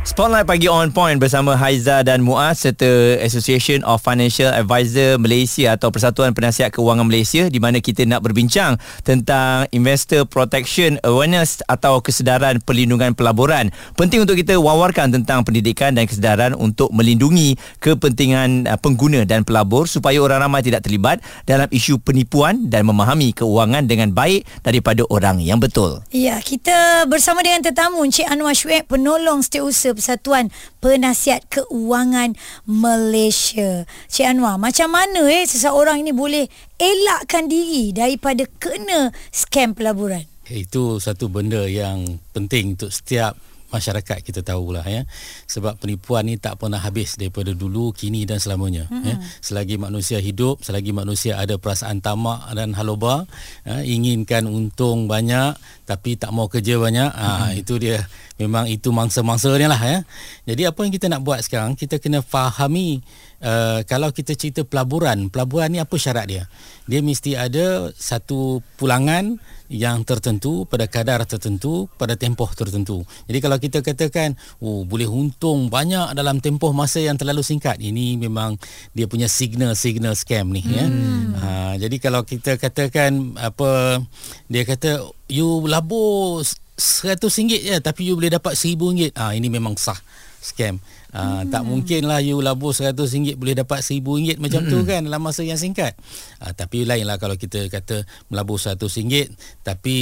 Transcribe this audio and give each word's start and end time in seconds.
Spotlight 0.00 0.48
pagi 0.48 0.64
on 0.64 0.88
point 0.96 1.20
bersama 1.20 1.60
Haiza 1.60 2.00
dan 2.00 2.24
Muaz 2.24 2.64
serta 2.64 3.20
Association 3.20 3.84
of 3.84 4.00
Financial 4.00 4.48
Advisor 4.48 5.20
Malaysia 5.20 5.76
atau 5.76 5.92
Persatuan 5.92 6.32
Penasihat 6.32 6.72
Kewangan 6.72 7.04
Malaysia 7.04 7.52
di 7.52 7.60
mana 7.60 7.84
kita 7.84 8.08
nak 8.08 8.24
berbincang 8.24 8.80
tentang 9.04 9.68
investor 9.76 10.24
protection 10.24 10.96
awareness 11.04 11.60
atau 11.68 12.00
kesedaran 12.00 12.64
perlindungan 12.64 13.12
pelaburan. 13.12 13.68
Penting 13.92 14.24
untuk 14.24 14.40
kita 14.40 14.56
wawarkan 14.56 15.12
tentang 15.12 15.44
pendidikan 15.44 15.92
dan 15.92 16.08
kesedaran 16.08 16.56
untuk 16.56 16.88
melindungi 16.96 17.60
kepentingan 17.84 18.72
uh, 18.72 18.80
pengguna 18.80 19.28
dan 19.28 19.44
pelabur 19.44 19.84
supaya 19.84 20.16
orang 20.16 20.48
ramai 20.48 20.64
tidak 20.64 20.80
terlibat 20.80 21.20
dalam 21.44 21.68
isu 21.68 22.00
penipuan 22.00 22.72
dan 22.72 22.88
memahami 22.88 23.36
keuangan 23.36 23.84
dengan 23.84 24.16
baik 24.16 24.48
daripada 24.64 25.04
orang 25.12 25.44
yang 25.44 25.60
betul. 25.60 26.00
Ya, 26.08 26.40
kita 26.40 27.04
bersama 27.04 27.44
dengan 27.44 27.60
tetamu 27.60 28.00
Encik 28.00 28.24
Anwar 28.32 28.56
Syuib, 28.56 28.88
penolong 28.88 29.44
setiausaha 29.44 29.89
Persatuan 29.92 30.48
Penasihat 30.78 31.46
Keuangan 31.50 32.34
Malaysia. 32.66 33.84
Cik 34.08 34.26
Anwar, 34.26 34.56
macam 34.56 34.90
mana 34.92 35.26
eh 35.28 35.44
seseorang 35.44 36.02
ini 36.02 36.12
boleh 36.14 36.46
elakkan 36.80 37.46
diri 37.46 37.92
daripada 37.92 38.46
kena 38.58 39.12
scam 39.30 39.76
pelaburan? 39.76 40.26
Itu 40.50 40.98
satu 40.98 41.30
benda 41.30 41.62
yang 41.70 42.18
penting 42.34 42.74
untuk 42.74 42.90
setiap 42.90 43.38
masyarakat 43.70 44.18
kita 44.20 44.42
tahulah 44.42 44.82
ya 44.82 45.06
sebab 45.46 45.78
penipuan 45.78 46.26
ni 46.26 46.36
tak 46.36 46.58
pernah 46.58 46.82
habis 46.82 47.14
daripada 47.14 47.54
dulu 47.54 47.94
kini 47.94 48.26
dan 48.26 48.42
selamanya 48.42 48.90
mm-hmm. 48.90 49.06
ya 49.06 49.16
selagi 49.40 49.78
manusia 49.78 50.18
hidup 50.18 50.60
selagi 50.60 50.90
manusia 50.90 51.38
ada 51.38 51.56
perasaan 51.56 52.02
tamak 52.02 52.50
dan 52.52 52.74
haloba 52.74 53.30
ya, 53.62 53.80
inginkan 53.86 54.50
untung 54.50 55.06
banyak 55.06 55.54
tapi 55.90 56.14
tak 56.14 56.30
mau 56.30 56.46
kerja 56.46 56.78
banyak 56.78 57.10
ha, 57.10 57.50
itu 57.58 57.74
dia 57.82 58.06
memang 58.38 58.70
itu 58.70 58.94
mangsa-mangsanya 58.94 59.66
lah 59.66 59.82
ya 59.82 59.98
jadi 60.46 60.70
apa 60.70 60.86
yang 60.86 60.94
kita 60.94 61.10
nak 61.10 61.26
buat 61.26 61.42
sekarang 61.42 61.74
kita 61.74 61.98
kena 61.98 62.22
fahami 62.22 63.02
uh, 63.42 63.82
kalau 63.90 64.14
kita 64.14 64.38
cerita 64.38 64.62
pelaburan 64.62 65.26
pelaburan 65.26 65.74
ni 65.74 65.82
apa 65.82 65.98
syarat 65.98 66.30
dia 66.30 66.46
dia 66.86 67.02
mesti 67.02 67.34
ada 67.34 67.90
satu 67.98 68.62
pulangan 68.78 69.42
yang 69.70 70.02
tertentu 70.02 70.66
pada 70.66 70.90
kadar 70.90 71.22
tertentu 71.22 71.86
pada 71.94 72.18
tempoh 72.18 72.50
tertentu. 72.50 73.06
Jadi 73.30 73.38
kalau 73.38 73.56
kita 73.62 73.78
katakan 73.86 74.34
oh 74.58 74.82
boleh 74.82 75.06
untung 75.06 75.70
banyak 75.70 76.10
dalam 76.18 76.42
tempoh 76.42 76.74
masa 76.74 76.98
yang 76.98 77.14
terlalu 77.14 77.46
singkat 77.46 77.78
ini 77.78 78.18
memang 78.18 78.58
dia 78.98 79.06
punya 79.06 79.30
signal-signal 79.30 80.18
scam 80.18 80.50
ni 80.50 80.66
ya. 80.66 80.90
hmm. 80.90 81.38
ya. 81.38 81.38
Ha, 81.38 81.48
jadi 81.78 81.96
kalau 82.02 82.26
kita 82.26 82.58
katakan 82.58 83.38
apa 83.38 84.02
dia 84.50 84.66
kata 84.66 85.06
you 85.30 85.64
labur 85.64 86.42
RM100 86.80 87.22
je 87.46 87.58
tapi 87.80 88.10
you 88.10 88.18
boleh 88.18 88.32
dapat 88.32 88.56
RM1000. 88.56 89.14
Ah 89.14 89.30
ha, 89.30 89.34
ini 89.36 89.46
memang 89.46 89.78
sah 89.78 89.96
scam. 90.40 90.80
Uh, 91.10 91.42
hmm. 91.42 91.50
Tak 91.50 91.62
mungkinlah 91.66 92.22
you 92.22 92.38
labur 92.38 92.70
RM100 92.70 93.34
boleh 93.36 93.54
dapat 93.58 93.82
RM1000 93.82 94.38
macam 94.38 94.62
hmm. 94.64 94.70
tu 94.70 94.78
kan 94.86 95.00
dalam 95.04 95.20
masa 95.20 95.42
yang 95.44 95.58
singkat. 95.60 95.92
Uh, 96.40 96.54
tapi 96.54 96.88
lainlah 96.88 97.18
kalau 97.20 97.34
kita 97.36 97.66
kata 97.68 98.06
melabur 98.32 98.56
RM100 98.56 99.34
tapi 99.60 99.96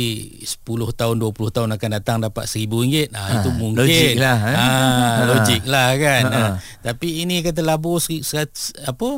10 0.44 0.62
tahun 0.94 1.16
20 1.18 1.56
tahun 1.56 1.68
akan 1.74 1.90
datang 1.98 2.18
dapat 2.22 2.44
RM1000 2.46 3.10
uh, 3.10 3.18
uh, 3.18 3.28
itu 3.40 3.50
mungkin. 3.56 3.82
Logik 3.82 4.14
lah. 4.20 4.38
Eh? 4.38 4.56
Uh, 4.56 5.18
logik 5.34 5.62
lah 5.66 5.88
kan. 5.96 6.22
Uh, 6.28 6.36
uh. 6.36 6.52
Tapi 6.84 7.08
ini 7.26 7.40
kata 7.42 7.60
labur 7.64 7.98
RM100 7.98 8.86
apa 8.86 9.08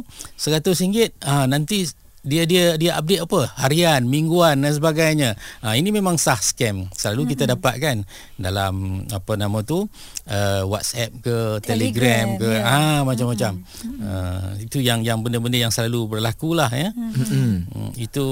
RM100 0.40 1.26
uh, 1.26 1.44
nanti 1.50 1.84
dia 2.20 2.44
dia 2.44 2.76
dia 2.76 3.00
update 3.00 3.24
apa? 3.24 3.40
Harian 3.56 4.04
mingguan 4.04 4.60
dan 4.60 4.72
sebagainya. 4.76 5.38
Ha, 5.64 5.76
ini 5.76 5.88
memang 5.88 6.20
sah 6.20 6.36
scam. 6.36 6.88
Selalu 6.92 7.32
kita 7.36 7.48
dapat 7.48 7.80
kan? 7.80 7.96
Dalam 8.36 9.04
apa 9.08 9.32
nama 9.40 9.64
tu? 9.64 9.88
Uh, 10.28 10.62
WhatsApp 10.68 11.10
ke 11.24 11.36
Telegram, 11.64 12.36
Telegram 12.36 12.40
ke 12.40 12.50
ya. 12.50 12.62
ah 12.64 13.00
macam-macam. 13.08 13.52
Hmm. 13.60 13.98
uh, 14.04 14.50
itu 14.60 14.78
yang 14.84 15.00
yang 15.00 15.24
benda-benda 15.24 15.58
yang 15.58 15.72
selalu 15.72 16.18
berlaku 16.18 16.52
lah 16.52 16.68
ya. 16.68 16.92
Hmm. 16.92 17.92
itu 17.96 18.26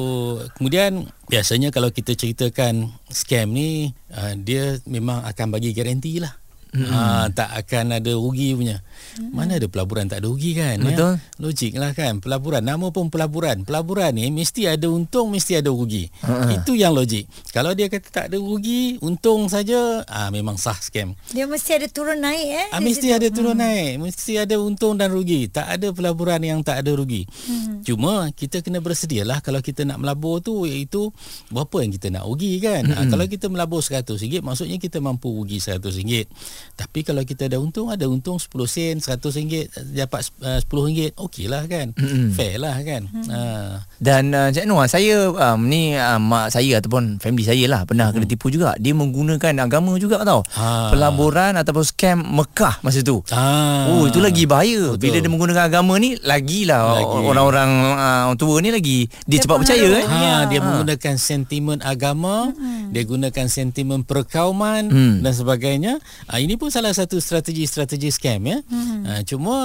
kemudian 0.56 1.08
biasanya 1.28 1.72
kalau 1.72 1.88
kita 1.92 2.12
ceritakan 2.16 2.92
scam 3.08 3.52
ni 3.52 3.92
uh, 4.12 4.32
dia 4.36 4.80
memang 4.84 5.24
akan 5.24 5.48
bagi 5.52 5.72
garanti 5.72 6.20
lah 6.20 6.32
hmm. 6.72 6.88
uh, 6.88 7.26
tak 7.32 7.50
akan 7.64 8.00
ada 8.00 8.12
rugi 8.14 8.54
punya 8.54 8.78
Hmm. 9.18 9.34
Mana 9.34 9.58
ada 9.58 9.66
pelaburan 9.66 10.06
tak 10.06 10.22
ada 10.22 10.28
rugi 10.30 10.54
kan? 10.54 10.78
Ya? 10.78 10.86
Betul. 10.94 11.12
Ya? 11.18 11.42
Logik 11.42 11.72
lah 11.74 11.90
kan. 11.94 12.22
Pelaburan. 12.22 12.62
Nama 12.62 12.86
pun 12.94 13.10
pelaburan. 13.10 13.66
Pelaburan 13.66 14.14
ni 14.14 14.30
mesti 14.30 14.70
ada 14.70 14.86
untung, 14.86 15.34
mesti 15.34 15.58
ada 15.58 15.70
rugi. 15.74 16.06
Uh-huh. 16.22 16.54
Itu 16.54 16.78
yang 16.78 16.94
logik. 16.94 17.26
Kalau 17.50 17.74
dia 17.74 17.90
kata 17.90 18.08
tak 18.08 18.24
ada 18.30 18.38
rugi, 18.38 19.00
untung 19.02 19.50
saja, 19.50 20.06
ah 20.06 20.30
memang 20.30 20.54
sah 20.54 20.76
scam. 20.78 21.18
Dia 21.34 21.50
mesti 21.50 21.82
ada 21.82 21.86
turun 21.90 22.22
naik 22.22 22.46
eh? 22.46 22.68
Ah, 22.70 22.80
mesti 22.82 23.10
situ. 23.10 23.16
ada 23.16 23.26
turun 23.30 23.58
hmm. 23.58 23.64
naik. 23.64 23.92
Mesti 24.06 24.32
ada 24.38 24.54
untung 24.62 24.94
dan 24.94 25.10
rugi. 25.10 25.50
Tak 25.50 25.66
ada 25.66 25.90
pelaburan 25.90 26.40
yang 26.42 26.60
tak 26.62 26.86
ada 26.86 26.94
rugi. 26.94 27.26
Hmm. 27.26 27.82
Cuma 27.82 28.30
kita 28.34 28.62
kena 28.62 28.78
bersedia 28.78 29.26
lah 29.26 29.42
kalau 29.42 29.58
kita 29.58 29.82
nak 29.82 29.98
melabur 29.98 30.38
tu, 30.38 30.62
iaitu 30.62 31.10
berapa 31.50 31.82
yang 31.82 31.90
kita 31.90 32.06
nak 32.14 32.24
rugi 32.26 32.62
kan? 32.62 32.86
Hmm. 32.86 32.98
Ah, 32.98 33.04
kalau 33.10 33.26
kita 33.26 33.50
melabur 33.50 33.82
RM100, 33.82 34.46
maksudnya 34.46 34.78
kita 34.78 35.02
mampu 35.02 35.30
rugi 35.32 35.58
RM100. 35.58 36.30
Tapi 36.78 37.02
kalau 37.02 37.22
kita 37.26 37.50
ada 37.50 37.58
untung, 37.58 37.90
ada 37.90 38.06
untung 38.06 38.38
10 38.38 38.48
sen, 38.68 38.96
RM100 38.98 39.48
dapat 39.94 40.20
uh, 40.44 40.60
RM10 40.64 41.16
okeylah 41.16 41.62
kan 41.66 41.86
mm-hmm. 41.94 42.28
fair 42.34 42.60
lah 42.60 42.76
kan 42.82 43.08
mm-hmm. 43.08 43.32
uh. 43.32 43.72
dan 43.98 44.30
uh, 44.34 44.48
Cik 44.52 44.66
Noah 44.68 44.86
saya 44.90 45.30
um, 45.32 45.58
ni 45.66 45.94
uh, 45.96 46.20
mak 46.20 46.52
saya 46.52 46.78
ataupun 46.82 47.22
family 47.22 47.44
saya 47.46 47.64
lah 47.66 47.84
pernah 47.88 48.10
mm-hmm. 48.10 48.24
kena 48.24 48.32
tipu 48.32 48.46
juga 48.52 48.74
dia 48.76 48.92
menggunakan 48.92 49.64
agama 49.64 49.96
juga 49.96 50.22
tau 50.22 50.44
ha. 50.56 50.92
pelaburan 50.92 51.56
ataupun 51.56 51.84
scam 51.84 52.18
Mekah 52.20 52.82
masa 52.84 53.00
tu 53.00 53.22
ha. 53.32 53.88
oh 53.90 54.06
itu 54.06 54.20
lagi 54.20 54.44
bahaya 54.44 54.94
Betul. 54.94 55.00
bila 55.00 55.16
dia 55.22 55.30
menggunakan 55.30 55.64
agama 55.68 55.94
ni 55.96 56.18
lagilah 56.20 57.02
lagi. 57.02 57.18
orang-orang 57.24 57.70
uh, 57.96 58.32
tua 58.38 58.60
ni 58.62 58.70
lagi 58.70 59.08
dia, 59.26 59.38
dia 59.38 59.38
cepat 59.44 59.56
percaya 59.64 59.88
eh? 59.98 60.04
ha, 60.06 60.46
dia 60.46 60.58
ha. 60.60 60.64
menggunakan 60.64 61.14
sentimen 61.16 61.78
agama 61.82 62.52
mm-hmm. 62.52 62.92
dia 62.92 63.02
gunakan 63.04 63.46
sentimen 63.48 64.00
perkauman 64.04 64.88
mm. 64.88 65.14
dan 65.24 65.32
sebagainya 65.32 65.92
uh, 66.30 66.38
ini 66.48 66.56
pun 66.56 66.72
salah 66.72 66.96
satu 66.96 67.20
strategi-strategi 67.20 68.08
scam 68.08 68.40
ya 68.48 68.58
mm-hmm. 68.64 69.00
Uh, 69.08 69.22
cuma 69.28 69.56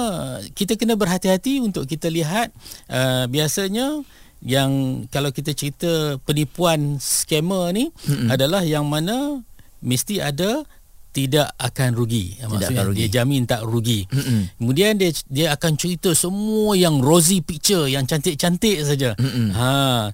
kita 0.52 0.76
kena 0.76 1.00
berhati-hati 1.00 1.64
untuk 1.64 1.88
kita 1.88 2.12
lihat 2.12 2.52
uh, 2.92 3.24
biasanya 3.24 4.04
yang 4.44 5.04
kalau 5.08 5.32
kita 5.32 5.56
cerita 5.56 6.20
penipuan 6.28 7.00
scammer 7.00 7.72
ni 7.72 7.88
mm-hmm. 7.88 8.28
adalah 8.28 8.60
yang 8.60 8.84
mana 8.84 9.40
mesti 9.80 10.20
ada 10.20 10.68
tidak 11.14 11.54
akan 11.62 11.94
rugi. 11.94 12.36
Tidak 12.36 12.50
Maksudnya 12.50 12.74
akan 12.74 12.86
rugi. 12.90 12.98
dia 12.98 13.08
jamin 13.22 13.42
tak 13.46 13.62
rugi. 13.62 14.02
Mm-hmm. 14.10 14.40
Kemudian 14.58 14.92
dia 14.98 15.10
dia 15.30 15.46
akan 15.54 15.72
cerita 15.78 16.10
semua 16.10 16.74
yang 16.74 16.98
rosy 16.98 17.38
picture, 17.38 17.86
yang 17.86 18.02
cantik-cantik 18.02 18.82
saja. 18.82 19.14
Ha. 19.54 20.10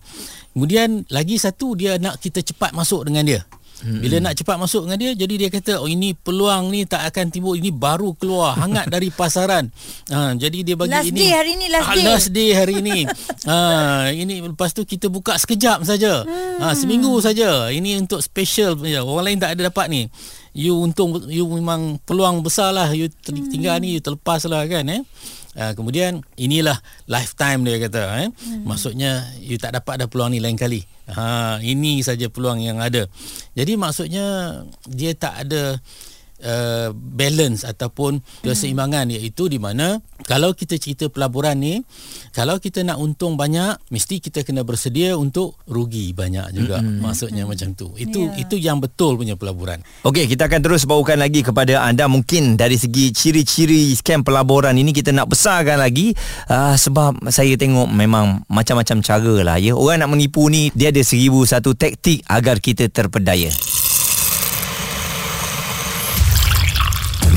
Kemudian 0.52 1.08
lagi 1.08 1.40
satu 1.40 1.72
dia 1.72 1.96
nak 1.96 2.20
kita 2.20 2.44
cepat 2.44 2.76
masuk 2.76 3.08
dengan 3.08 3.24
dia. 3.24 3.40
Hmm. 3.80 4.00
Bila 4.04 4.16
nak 4.20 4.36
cepat 4.36 4.56
masuk 4.60 4.84
dengan 4.84 4.98
dia 5.00 5.10
Jadi 5.16 5.34
dia 5.40 5.48
kata 5.48 5.80
Oh 5.80 5.88
ini 5.88 6.12
peluang 6.12 6.68
ni 6.68 6.84
tak 6.84 7.00
akan 7.08 7.32
timbul 7.32 7.56
Ini 7.56 7.72
baru 7.72 8.12
keluar 8.12 8.56
Hangat 8.60 8.92
dari 8.92 9.08
pasaran. 9.08 9.72
Ha, 10.12 10.32
Jadi 10.42 10.64
dia 10.64 10.76
bagi 10.76 10.92
last 10.92 11.08
ini. 11.08 11.16
Last 11.16 11.20
day 11.20 11.30
hari 11.32 11.52
ni 11.56 11.66
Last 11.72 11.88
ha, 11.88 11.94
day. 11.96 12.04
Last 12.04 12.28
day 12.32 12.48
hari 12.52 12.76
ni. 12.84 12.98
Ha, 13.48 13.56
Ini 14.22 14.34
lepas 14.52 14.70
tu 14.76 14.84
kita 14.84 15.08
buka 15.08 15.36
sekejap 15.40 15.84
saja. 15.88 16.28
Hmm. 16.28 16.60
ha, 16.60 16.76
Seminggu 16.76 17.16
saja. 17.24 17.72
Ini 17.72 18.04
untuk 18.04 18.20
special 18.20 18.76
Orang 18.80 19.24
lain 19.24 19.40
tak 19.40 19.56
ada 19.56 19.72
dapat 19.72 19.88
ni. 19.88 20.02
You 20.52 20.76
untung 20.82 21.16
You 21.30 21.46
memang 21.48 22.02
peluang 22.04 22.44
besar 22.44 22.74
lah 22.74 22.90
You 22.92 23.08
tinggal 23.24 23.80
hmm. 23.80 23.82
ni 23.82 23.88
You 23.96 24.00
terlepas 24.04 24.44
lah 24.44 24.66
kan 24.68 24.84
eh 24.92 25.02
Uh, 25.50 25.74
kemudian 25.74 26.22
inilah 26.38 26.78
lifetime 27.10 27.66
dia 27.66 27.82
kata 27.82 28.22
eh. 28.22 28.30
Hmm. 28.30 28.62
maksudnya 28.62 29.26
you 29.42 29.58
tak 29.58 29.74
dapat 29.74 29.98
ada 29.98 30.06
peluang 30.06 30.30
ni 30.30 30.38
lain 30.38 30.54
kali. 30.54 30.86
Ha 31.10 31.58
ini 31.58 31.98
saja 32.06 32.30
peluang 32.30 32.62
yang 32.62 32.78
ada. 32.78 33.10
Jadi 33.58 33.74
maksudnya 33.74 34.62
dia 34.86 35.10
tak 35.18 35.42
ada 35.46 35.82
uh, 36.44 36.88
balance 36.94 37.64
ataupun 37.64 38.20
keseimbangan 38.44 39.08
hmm. 39.08 39.16
iaitu 39.20 39.48
di 39.48 39.60
mana 39.60 40.00
kalau 40.24 40.52
kita 40.52 40.76
cerita 40.76 41.08
pelaburan 41.08 41.56
ni 41.56 41.80
kalau 42.36 42.60
kita 42.60 42.84
nak 42.84 43.00
untung 43.00 43.40
banyak 43.40 43.76
mesti 43.88 44.20
kita 44.20 44.44
kena 44.44 44.64
bersedia 44.64 45.16
untuk 45.16 45.56
rugi 45.64 46.12
banyak 46.12 46.52
juga 46.52 46.80
hmm. 46.80 47.00
maksudnya 47.00 47.44
hmm. 47.44 47.50
macam 47.50 47.68
tu 47.76 47.88
itu 47.96 48.28
yeah. 48.28 48.42
itu 48.42 48.56
yang 48.60 48.78
betul 48.80 49.16
punya 49.16 49.36
pelaburan 49.36 49.80
okey 50.04 50.28
kita 50.28 50.48
akan 50.48 50.60
terus 50.60 50.84
bawakan 50.84 51.20
lagi 51.24 51.40
kepada 51.44 51.84
anda 51.84 52.08
mungkin 52.10 52.56
dari 52.56 52.76
segi 52.76 53.12
ciri-ciri 53.12 53.92
scam 53.96 54.24
pelaburan 54.24 54.76
ini 54.76 54.92
kita 54.92 55.12
nak 55.12 55.30
besarkan 55.30 55.80
lagi 55.80 56.12
uh, 56.52 56.76
sebab 56.76 57.30
saya 57.32 57.56
tengok 57.56 57.88
memang 57.88 58.44
macam-macam 58.48 59.00
cara 59.04 59.34
lah 59.44 59.56
ya 59.56 59.76
orang 59.76 60.04
nak 60.04 60.10
menipu 60.12 60.48
ni 60.52 60.68
dia 60.76 60.92
ada 60.92 61.00
seribu 61.00 61.44
satu 61.44 61.72
taktik 61.76 62.24
agar 62.28 62.60
kita 62.60 62.88
terpedaya 62.88 63.50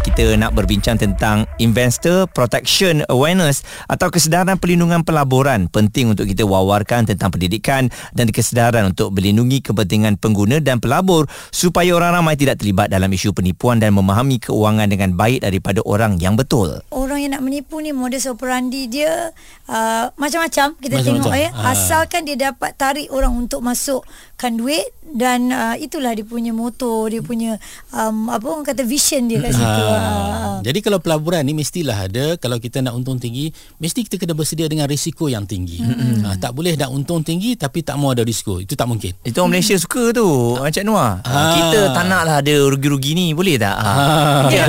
Kita 0.00 0.32
nak 0.34 0.56
berbincang 0.56 0.96
tentang 0.96 1.44
investor 1.60 2.24
protection 2.32 3.04
awareness 3.12 3.60
atau 3.84 4.08
kesedaran 4.08 4.56
perlindungan 4.56 5.04
pelaburan 5.04 5.68
penting 5.68 6.08
untuk 6.08 6.24
kita 6.24 6.40
wawarkan 6.42 7.04
tentang 7.04 7.28
pendidikan 7.28 7.92
dan 8.16 8.32
kesedaran 8.32 8.88
untuk 8.88 9.12
melindungi 9.12 9.60
kepentingan 9.60 10.16
pengguna 10.16 10.56
dan 10.58 10.80
pelabur 10.80 11.28
supaya 11.52 11.92
orang 11.92 12.16
ramai 12.16 12.34
tidak 12.34 12.56
terlibat 12.56 12.88
dalam 12.88 13.12
isu 13.12 13.36
penipuan 13.36 13.76
dan 13.76 13.92
memahami 13.92 14.40
keuangan 14.40 14.88
dengan 14.88 15.12
baik 15.12 15.44
daripada 15.44 15.84
orang 15.84 16.16
yang 16.16 16.32
betul. 16.32 16.80
Orang 16.88 17.20
yang 17.20 17.36
nak 17.36 17.44
menipu 17.44 17.76
ni 17.78 17.92
modus 17.92 18.24
operandi 18.24 18.88
dia 18.88 19.36
uh, 19.68 20.08
macam-macam 20.16 20.80
kita 20.80 20.96
Macam-macam. 20.96 21.28
tengok 21.28 21.34
ya 21.36 21.48
Ah. 21.52 21.76
asalkan 21.76 22.24
dia 22.24 22.36
dapat 22.40 22.72
tarik 22.72 23.12
orang 23.12 23.36
untuk 23.36 23.60
masukkan 23.60 24.52
duit 24.54 24.86
dan 25.10 25.50
uh, 25.50 25.74
itulah 25.76 26.14
dia 26.14 26.22
punya 26.22 26.54
motor 26.54 27.10
dia 27.10 27.20
punya 27.20 27.58
um, 27.90 28.30
apa 28.30 28.46
orang 28.46 28.64
kata 28.64 28.86
vision 28.86 29.26
dia 29.26 29.42
kat 29.42 29.52
situ. 29.52 29.82
Ha. 29.82 29.89
Ah. 29.92 30.58
Jadi 30.60 30.78
kalau 30.80 30.98
pelaburan 30.98 31.40
ni 31.40 31.52
mestilah 31.52 32.04
ada 32.04 32.36
kalau 32.36 32.56
kita 32.56 32.78
nak 32.78 32.92
untung 32.92 33.16
tinggi 33.16 33.48
mesti 33.76 34.04
kita 34.04 34.16
kena 34.16 34.32
bersedia 34.32 34.66
dengan 34.66 34.84
risiko 34.84 35.24
yang 35.24 35.42
tinggi. 35.42 35.80
Mm-hmm. 35.80 36.20
Ha, 36.22 36.36
tak 36.36 36.52
boleh 36.52 36.76
nak 36.76 36.90
untung 36.90 37.20
tinggi 37.20 37.56
tapi 37.56 37.80
tak 37.80 37.96
mau 37.96 38.12
ada 38.12 38.20
risiko. 38.20 38.58
Itu 38.58 38.74
tak 38.74 38.84
mungkin. 38.84 39.16
Itu 39.22 39.40
orang 39.40 39.56
Malaysia 39.56 39.72
suka 39.74 40.12
tu 40.12 40.28
Encik 40.56 40.84
Noah 40.84 41.22
Ah. 41.22 41.52
Kita 41.52 41.90
tak 41.90 42.04
nak 42.06 42.22
lah 42.22 42.36
ada 42.38 42.54
rugi-rugi 42.66 43.12
ni 43.12 43.32
Boleh 43.32 43.56
tak? 43.56 43.72
Ah. 43.74 44.46
Ya, 44.48 44.68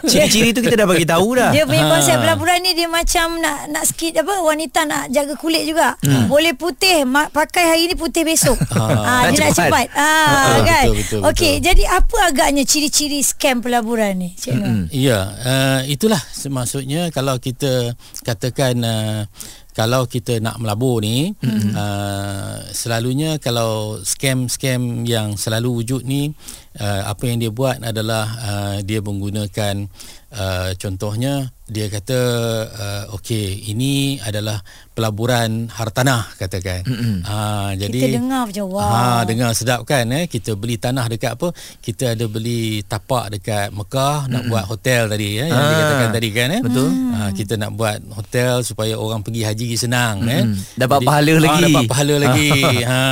Ciri-ciri 0.00 0.50
tu 0.50 0.60
kita 0.60 0.76
dah 0.76 0.86
bagi 0.86 1.04
tahu 1.04 1.34
dah 1.34 1.50
Dia 1.50 1.64
punya 1.64 1.88
konsep 1.88 2.16
pelaburan 2.16 2.58
ni 2.60 2.72
dia 2.72 2.86
macam 2.86 3.36
nak 3.36 3.66
nak 3.66 3.84
sikit 3.84 4.16
apa 4.16 4.34
wanita 4.40 4.80
nak 4.84 5.10
jaga 5.10 5.34
kulit 5.34 5.64
juga. 5.64 5.98
Hmm. 6.00 6.26
Boleh 6.26 6.54
putih 6.54 7.02
ma- 7.02 7.26
pakai 7.26 7.64
hari 7.66 7.82
ni 7.86 7.94
putih 7.94 8.22
besok. 8.22 8.54
Nak 8.54 8.78
ah, 8.78 9.22
dia 9.28 9.40
nak 9.40 9.50
cepat. 9.50 9.66
cepat. 9.66 9.86
Ah 9.94 10.06
Betul, 10.14 10.62
kan. 10.64 10.84
betul, 10.84 10.94
betul, 10.94 11.20
Okey, 11.24 11.52
betul. 11.52 11.64
jadi 11.64 11.84
apa 11.90 12.18
agaknya 12.24 12.62
ciri-ciri 12.62 13.20
scam 13.20 13.56
pelaburan 13.58 14.12
ni? 14.16 14.30
Cik 14.34 14.53
Nur? 14.54 14.86
Ya, 14.94 15.20
uh, 15.42 15.80
itulah 15.86 16.20
maksudnya 16.50 17.10
kalau 17.10 17.36
kita 17.42 17.98
katakan 18.22 18.74
uh, 18.84 19.20
kalau 19.74 20.06
kita 20.06 20.38
nak 20.38 20.62
melabur 20.62 21.02
ni 21.02 21.34
mm-hmm. 21.34 21.74
uh, 21.74 22.62
selalunya 22.70 23.42
kalau 23.42 23.98
scam-scam 24.06 25.02
yang 25.02 25.34
selalu 25.34 25.82
wujud 25.82 26.06
ni 26.06 26.30
uh, 26.78 27.10
apa 27.10 27.26
yang 27.26 27.42
dia 27.42 27.50
buat 27.50 27.82
adalah 27.82 28.24
uh, 28.38 28.76
dia 28.86 29.02
menggunakan 29.02 29.90
uh, 30.30 30.70
contohnya 30.78 31.50
dia 31.64 31.88
kata 31.88 32.18
uh, 32.68 33.16
okey 33.16 33.72
ini 33.72 34.20
adalah 34.20 34.60
pelaburan 34.92 35.66
hartanah 35.66 36.28
katakan. 36.36 36.84
Mm-hmm. 36.84 37.16
Uh, 37.24 37.70
jadi 37.74 37.98
Kita 37.98 38.08
dengar 38.14 38.42
macam 38.44 38.64
wow. 38.68 38.84
Ha 38.84 39.02
dengar 39.24 39.50
sedap 39.52 39.80
kan 39.82 40.04
eh 40.06 40.24
kita 40.24 40.52
beli 40.52 40.76
tanah 40.76 41.08
dekat 41.08 41.34
apa 41.34 41.48
kita 41.80 42.12
ada 42.12 42.24
beli 42.24 42.84
tapak 42.84 43.32
dekat 43.32 43.72
Mekah 43.72 44.28
nak 44.28 44.44
buat 44.46 44.64
hotel 44.64 45.08
tadi 45.08 45.28
eh 45.36 45.48
yang 45.48 45.56
Ah, 45.56 45.70
dikatakan 45.72 46.08
tadi 46.12 46.28
kan 46.30 46.48
eh 46.50 46.60
betul. 46.60 46.88
ha, 47.10 47.18
kita 47.32 47.54
nak 47.56 47.70
buat 47.72 47.96
hotel 48.12 48.52
supaya 48.60 48.94
orang 48.94 49.20
pergi 49.20 49.42
haji 49.42 49.68
senang 49.74 50.20
eh 50.26 50.44
Dapat 50.76 51.00
pahala 51.00 51.32
ah, 51.32 51.40
lagi. 51.40 51.64
dapat 51.64 51.82
pahala 51.86 52.14
lagi 52.20 52.48
ha 52.90 53.02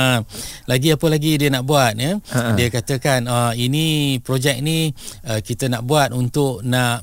lagi 0.63 0.87
apa 0.89 1.05
lagi 1.09 1.31
dia 1.35 1.49
nak 1.49 1.63
buat 1.63 1.93
ya 1.95 2.13
Ha. 2.29 2.53
dia 2.53 2.69
katakan 2.69 3.25
ah, 3.25 3.51
ini 3.51 3.85
projek 4.19 4.57
ni 4.59 4.93
uh, 5.23 5.39
kita 5.39 5.67
nak 5.67 5.83
buat 5.83 6.13
untuk 6.13 6.61
nak 6.61 7.01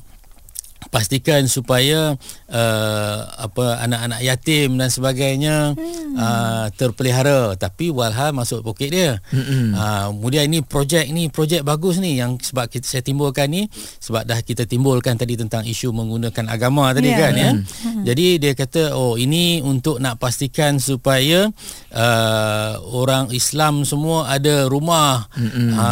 pastikan 0.89 1.45
supaya 1.45 2.17
uh, 2.49 3.17
apa 3.37 3.85
anak-anak 3.85 4.25
yatim 4.25 4.81
dan 4.81 4.89
sebagainya 4.89 5.77
hmm. 5.77 6.17
uh, 6.17 6.65
terpelihara 6.73 7.53
tapi 7.53 7.93
walhal 7.93 8.33
masuk 8.33 8.65
poket 8.65 8.89
dia. 8.89 9.11
Hmm. 9.29 9.77
Uh, 9.77 10.05
kemudian 10.17 10.49
ini 10.49 10.65
projek 10.65 11.05
ni 11.13 11.29
projek 11.29 11.61
bagus 11.61 12.01
ni 12.01 12.17
yang 12.17 12.41
sebab 12.41 12.65
kita 12.65 12.89
saya 12.89 13.03
timbulkan 13.05 13.53
ni 13.53 13.69
sebab 14.01 14.25
dah 14.25 14.41
kita 14.41 14.65
timbulkan 14.65 15.19
tadi 15.19 15.37
tentang 15.37 15.61
isu 15.67 15.93
menggunakan 15.93 16.49
agama 16.49 16.89
tadi 16.97 17.11
Ya, 17.11 17.27
kan 17.27 17.33
ya. 17.35 17.43
ya. 17.43 17.51
Hmm. 17.59 18.03
Jadi 18.07 18.27
dia 18.39 18.53
kata 18.55 18.95
oh 18.95 19.19
ini 19.19 19.59
untuk 19.59 19.99
nak 19.99 20.15
pastikan 20.15 20.79
supaya 20.79 21.51
uh, 21.91 22.79
orang 22.91 23.29
Islam 23.35 23.83
semua 23.83 24.31
ada 24.31 24.67
rumah. 24.67 25.27
Hmm. 25.35 25.75
Ha 25.75 25.89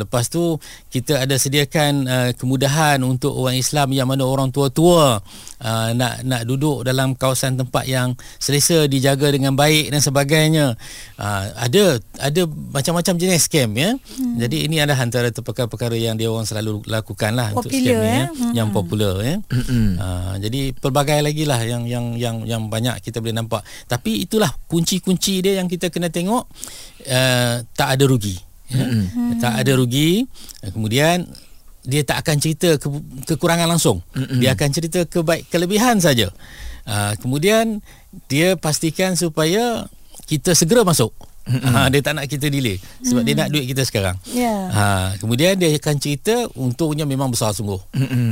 lepas 0.00 0.28
tu 0.28 0.56
kita 0.90 1.24
ada 1.24 1.36
sediakan 1.36 1.92
uh, 2.08 2.30
kemudahan 2.36 3.00
untuk 3.04 3.32
orang 3.36 3.56
Islam 3.56 3.92
yang 3.92 4.08
mana 4.08 4.24
orang 4.24 4.50
tua-tua 4.52 5.20
uh, 5.62 5.90
nak 5.96 6.24
nak 6.24 6.42
duduk 6.44 6.84
dalam 6.84 7.16
kawasan 7.16 7.56
tempat 7.56 7.84
yang 7.88 8.12
selesa 8.40 8.84
dijaga 8.88 9.30
dengan 9.32 9.56
baik 9.56 9.92
dan 9.92 10.00
sebagainya. 10.02 10.76
Uh, 11.16 11.44
ada 11.56 12.00
ada 12.20 12.42
macam-macam 12.48 13.14
jenis 13.16 13.48
scam 13.48 13.70
ya. 13.76 13.96
Hmm. 13.96 14.36
Jadi 14.40 14.68
ini 14.68 14.82
adalah 14.82 15.00
antara 15.00 15.28
perkara-perkara 15.32 15.96
yang 15.96 16.16
dia 16.18 16.28
orang 16.28 16.44
selalu 16.44 16.84
lakukan 16.88 17.32
lah 17.32 17.52
untuk 17.56 17.72
scam 17.72 17.96
ni 17.96 18.08
eh? 18.08 18.16
ya. 18.16 18.26
Hmm. 18.28 18.52
Yang 18.52 18.68
popular 18.72 19.14
ya. 19.22 19.36
Uh, 19.96 20.34
jadi 20.42 20.60
pelbagai 20.76 21.20
lagi 21.24 21.44
lah 21.48 21.60
yang 21.64 21.84
yang 21.88 22.16
yang 22.16 22.36
yang 22.44 22.62
banyak 22.68 23.00
kita 23.00 23.20
boleh 23.20 23.36
nampak. 23.36 23.62
Tapi 23.88 24.24
itulah 24.26 24.50
kunci-kunci 24.68 25.40
dia 25.40 25.60
yang 25.60 25.68
kita 25.70 25.88
kena 25.88 26.12
tengok 26.12 26.44
uh, 27.08 27.54
tak 27.72 27.88
ada 27.96 28.04
rugi. 28.04 28.36
Ya? 28.66 28.82
Hmm. 28.82 29.38
Tak 29.38 29.62
ada 29.62 29.72
rugi. 29.78 30.26
Kemudian 30.74 31.22
dia 31.86 32.02
tak 32.02 32.26
akan 32.26 32.36
cerita 32.42 32.74
ke, 32.76 32.88
kekurangan 33.30 33.70
langsung. 33.70 34.02
Mm-mm. 34.12 34.42
Dia 34.42 34.58
akan 34.58 34.68
cerita 34.74 35.06
kebaik 35.06 35.46
kelebihan 35.48 36.02
saja. 36.02 36.28
Uh, 36.86 37.14
kemudian 37.22 37.80
dia 38.26 38.58
pastikan 38.58 39.14
supaya 39.14 39.86
kita 40.26 40.52
segera 40.52 40.82
masuk. 40.82 41.14
Ha, 41.46 41.86
dia 41.94 42.02
tak 42.02 42.18
nak 42.18 42.26
kita 42.26 42.50
delay 42.50 42.74
sebab 43.06 43.22
dia 43.22 43.38
nak 43.38 43.54
duit 43.54 43.70
kita 43.70 43.86
sekarang. 43.86 44.18
Ya. 44.34 44.66
Ha, 44.66 45.14
kemudian 45.22 45.54
dia 45.54 45.70
akan 45.78 45.94
cerita 46.02 46.50
untungnya 46.58 47.06
memang 47.06 47.30
besar 47.30 47.54
sungguh. 47.54 47.78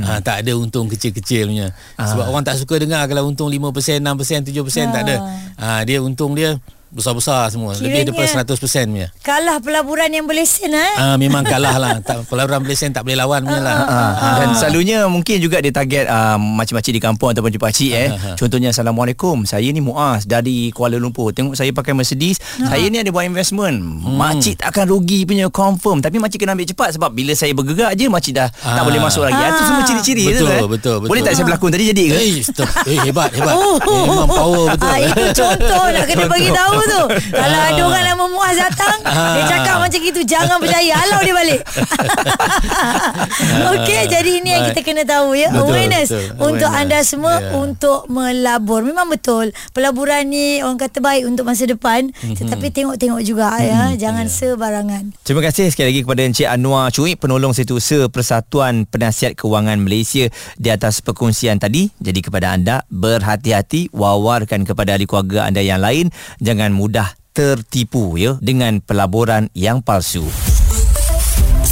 Ha, 0.03 0.19
tak 0.19 0.43
ada 0.43 0.51
untung 0.59 0.91
kecil-kecil 0.91 1.47
punya. 1.47 1.71
Sebab 1.95 2.27
orang 2.27 2.43
tak 2.43 2.59
suka 2.59 2.75
dengar 2.75 3.07
kalau 3.07 3.31
untung 3.31 3.47
5%, 3.47 4.03
6%, 4.03 4.51
7% 4.51 4.51
tak 4.91 5.01
ada. 5.07 5.15
Ha, 5.55 5.87
dia 5.87 6.03
untung 6.03 6.35
dia 6.35 6.59
besar-besar 6.95 7.51
semua. 7.51 7.75
Lebih 7.75 8.07
Kiranya- 8.07 8.07
daripada 8.07 8.55
100% 8.55 8.87
punya. 8.87 9.07
Kalah 9.19 9.59
pelaburan 9.59 10.07
yang 10.07 10.23
berlesen 10.23 10.71
eh. 10.71 10.93
Ah 10.95 11.15
memang 11.15 11.43
kalah 11.43 11.75
lah. 11.75 11.99
Tak 11.99 12.25
pelaburan 12.25 12.63
Malaysia 12.63 12.87
tak 12.89 13.03
boleh 13.03 13.17
lawan 13.17 13.43
punya 13.43 13.59
lah. 13.59 13.77
Ah, 13.85 14.13
dan 14.39 14.49
selalunya 14.53 15.03
mungkin 15.05 15.37
juga 15.37 15.59
dia 15.59 15.69
target 15.69 16.07
uh, 16.07 16.39
makcik-makcik 16.39 16.93
di 16.93 17.01
kampung 17.01 17.29
ataupun 17.29 17.51
pakcik 17.53 17.91
eh. 17.91 18.09
Contohnya 18.35 18.71
Assalamualaikum. 18.71 19.43
Saya 19.43 19.67
ni 19.67 19.79
Muaz 19.79 20.23
dari 20.23 20.71
Kuala 20.71 20.95
Lumpur. 20.95 21.29
Tengok 21.29 21.53
saya 21.53 21.69
pakai 21.69 21.91
Mercedes. 21.91 22.39
Saya 22.55 22.85
ni 22.85 22.95
ada 22.95 23.09
buat 23.09 23.23
investment. 23.23 23.75
Makcik 24.01 24.57
tak 24.57 24.71
akan 24.71 24.85
rugi 24.89 25.23
punya 25.23 25.49
confirm. 25.49 25.99
Tapi 25.99 26.15
makcik 26.15 26.39
kena 26.39 26.53
ambil 26.53 26.65
cepat 26.65 26.95
sebab 26.95 27.11
bila 27.11 27.35
saya 27.35 27.51
bergerak 27.51 27.91
je 27.93 28.07
makcik 28.07 28.33
dah 28.33 28.47
tak 28.47 28.71
Ah. 28.73 28.83
boleh 28.83 28.99
masuk 28.99 29.21
lagi. 29.21 29.35
Itu 29.35 29.63
semua 29.65 29.83
ciri-ciri 29.83 30.23
Betul, 30.25 30.39
tu, 30.39 30.45
eh? 30.45 30.59
betul, 30.65 30.67
betul. 30.97 31.09
Boleh 31.09 31.21
tak 31.21 31.33
saya 31.33 31.43
berlakon 31.43 31.69
tadi 31.69 31.85
jadi 31.89 32.03
ke? 32.05 32.15
Eh, 32.15 32.39
stop. 32.41 32.67
eh 32.85 32.97
hebat, 33.01 33.29
hebat. 33.31 33.55
Eh, 33.55 34.03
memang 34.05 34.29
power 34.29 34.65
betul. 34.71 34.87
Ah, 34.87 34.97
itu 35.01 35.23
contoh 35.33 35.83
nak 35.89 36.05
kena 36.05 36.25
bagi 36.25 36.49
tahu 36.49 36.73
tu. 36.87 37.01
Kalau 37.31 37.57
Ah. 37.57 37.69
ada 37.69 37.81
orang 37.83 38.03
nama 38.05 38.23
Muaz 38.25 38.55
datang, 38.55 38.95
dia 39.05 39.43
cakap 39.47 39.75
macam 39.79 39.99
itu, 40.01 40.19
jangan 40.23 40.57
percaya. 40.57 40.93
Halau 40.95 41.19
dia 41.21 41.33
balik. 41.33 41.61
Okey, 43.67 43.99
jadi 44.07 44.29
ini 44.35 44.49
yang 44.49 44.63
kita 44.67 44.79
kena 44.81 45.03
tahu 45.03 45.33
ya. 45.33 45.47
Betul, 45.49 45.59
Awareness 45.65 46.07
betul. 46.09 46.23
untuk 46.43 46.67
Awareness. 46.67 46.81
anda 46.81 46.97
semua 47.01 47.33
Ya. 47.35 47.51
untuk 47.53 47.99
melabur. 48.07 48.79
Memang 48.81 49.07
betul. 49.07 49.51
Pelaburan 49.71 50.21
ni 50.25 50.59
orang 50.59 50.77
kata 50.77 50.97
baik 50.99 51.23
untuk 51.25 51.43
masa 51.43 51.63
depan, 51.63 52.09
Mhm. 52.13 52.35
tetapi 52.37 52.65
tengok-tengok 52.71 53.19
juga 53.21 53.55
ya. 53.57 53.91
Jangan 53.95 54.25
sebarangan. 54.27 55.11
Terima 55.21 55.41
kasih 55.41 55.67
sekali 55.67 55.91
lagi 55.91 55.99
kepada 56.01 56.21
Encik 56.21 56.47
Anwar 56.47 56.89
Cuik 56.89 57.17
penolong 57.17 57.51
setiausaha 57.51 58.07
Persatuan 58.07 58.83
Penasihat 58.85 59.33
Kewangan 59.33 59.77
Malaysia 59.77 60.27
di 60.55 60.67
atas 60.69 60.99
perkongsian 60.99 61.57
tadi. 61.57 61.87
Jadi 61.97 62.19
kepada 62.21 62.51
anda 62.51 62.81
berhati-hati 62.89 63.89
wawarkan 63.91 64.63
kepada 64.63 64.91
ahli 64.91 65.03
keluarga 65.03 65.45
anda 65.45 65.59
yang 65.59 65.77
lain 65.77 66.09
jangan 66.37 66.71
mudah 66.75 67.15
tertipu 67.31 68.19
ya 68.19 68.35
dengan 68.43 68.83
pelaburan 68.83 69.47
yang 69.55 69.79
palsu. 69.79 70.27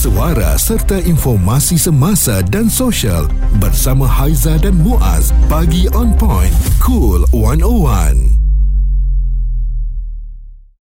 Suara 0.03 0.60
serta 0.60 1.00
informasi 1.00 1.79
semasa 1.79 2.43
dan 2.43 2.67
sosial 2.67 3.31
bersama 3.63 4.03
Haiza 4.03 4.60
dan 4.60 4.75
Muaz. 4.75 5.31
Pagi 5.48 5.88
on 5.95 6.12
point. 6.19 6.51
Cool 6.83 7.24
101. 7.31 8.42